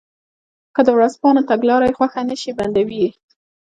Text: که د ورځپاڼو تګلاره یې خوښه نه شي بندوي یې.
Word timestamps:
که 0.75 0.81
د 0.87 0.89
ورځپاڼو 0.97 1.47
تګلاره 1.51 1.85
یې 1.87 1.95
خوښه 1.97 2.21
نه 2.29 2.35
شي 2.41 2.51
بندوي 2.59 2.97
یې. 3.03 3.09